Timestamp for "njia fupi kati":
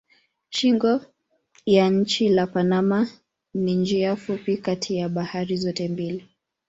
3.75-4.95